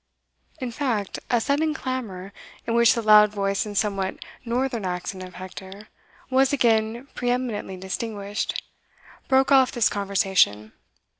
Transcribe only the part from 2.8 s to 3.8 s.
the loud voice and